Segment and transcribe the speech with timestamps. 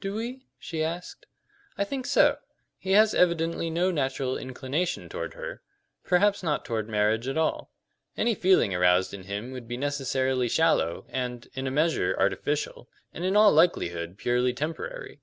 [0.00, 1.26] "Do we?" she asked.
[1.78, 2.38] "I think so.
[2.76, 5.62] He has evidently no natural inclination toward her
[6.02, 7.70] perhaps not toward marriage at all.
[8.16, 13.24] Any feeling aroused in him would be necessarily shallow and, in a measure, artificial, and
[13.24, 15.20] in all likelihood purely temporary.